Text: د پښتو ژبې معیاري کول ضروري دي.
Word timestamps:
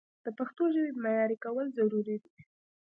د 0.23 0.27
پښتو 0.37 0.63
ژبې 0.73 0.91
معیاري 1.03 1.37
کول 1.45 1.65
ضروري 1.77 2.15
دي. 2.23 2.33